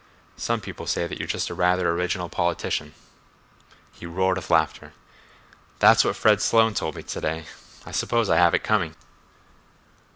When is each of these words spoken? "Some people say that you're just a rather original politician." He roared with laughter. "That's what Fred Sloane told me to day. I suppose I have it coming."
"Some 0.35 0.61
people 0.61 0.87
say 0.87 1.05
that 1.05 1.19
you're 1.19 1.27
just 1.27 1.51
a 1.51 1.53
rather 1.53 1.87
original 1.91 2.27
politician." 2.27 2.95
He 3.91 4.07
roared 4.07 4.37
with 4.37 4.49
laughter. 4.49 4.93
"That's 5.77 6.03
what 6.03 6.15
Fred 6.15 6.41
Sloane 6.41 6.73
told 6.73 6.95
me 6.95 7.03
to 7.03 7.21
day. 7.21 7.45
I 7.85 7.91
suppose 7.91 8.27
I 8.27 8.37
have 8.37 8.55
it 8.55 8.63
coming." 8.63 8.95